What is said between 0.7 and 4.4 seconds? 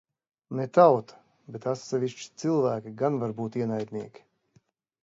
tauta, bet atsevišķi cilvēki gan var būt ienaidnieki.